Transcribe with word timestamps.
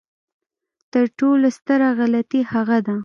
تر 0.91 1.05
ټولو 1.19 1.47
ستره 1.57 1.87
غلطي 1.99 2.41
هغه 2.51 2.77
ده. 2.85 2.95